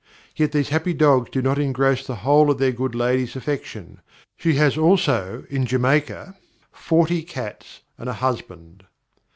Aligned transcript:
Yet 0.35 0.51
these 0.51 0.69
happy 0.69 0.95
dogs 0.95 1.29
do 1.29 1.43
not 1.43 1.59
engross 1.59 2.03
the 2.07 2.15
whole 2.25 2.49
of 2.49 2.57
their 2.57 2.71
good 2.71 2.95
Lady's 2.95 3.35
Affection; 3.35 4.01
she 4.35 4.55
has 4.55 4.75
also, 4.75 5.45
in 5.47 5.67
Jamaica, 5.67 6.35
FORTY 6.71 7.21
CATS, 7.21 7.81
and 7.99 8.09
a 8.09 8.13
Husband." 8.13 8.85